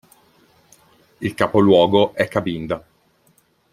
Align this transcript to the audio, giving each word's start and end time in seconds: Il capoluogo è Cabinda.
Il 1.19 1.33
capoluogo 1.35 2.15
è 2.15 2.27
Cabinda. 2.27 2.83